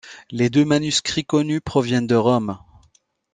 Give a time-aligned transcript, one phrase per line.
[0.31, 2.57] Les deux manuscrits connus proviennent de Rome.